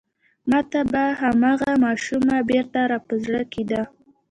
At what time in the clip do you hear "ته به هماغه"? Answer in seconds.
0.71-1.71